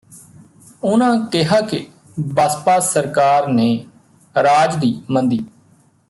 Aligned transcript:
ਉਨ੍ਹਾਂ 0.83 1.17
ਕਿਹਾ 1.29 1.59
ਕਿ 1.61 1.85
ਬਸਪਾ 2.19 2.79
ਸਰਕਾਰ 2.79 3.47
ਨੇ 3.47 3.85
ਰਾਜ 4.35 4.75
ਦੀ 4.75 5.03
ਮੰਦੀ 5.09 5.39